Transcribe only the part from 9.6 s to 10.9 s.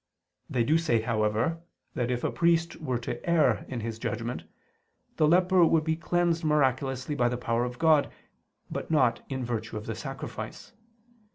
of the sacrifice.